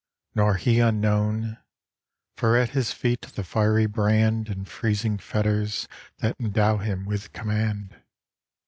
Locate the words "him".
6.79-7.05